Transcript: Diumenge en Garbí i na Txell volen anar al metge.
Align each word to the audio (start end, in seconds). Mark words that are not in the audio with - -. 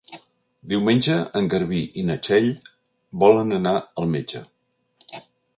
Diumenge 0.71 1.17
en 1.41 1.49
Garbí 1.55 1.83
i 2.03 2.07
na 2.09 2.17
Txell 2.29 2.49
volen 3.25 3.55
anar 3.59 3.77
al 3.85 4.13
metge. 4.17 4.43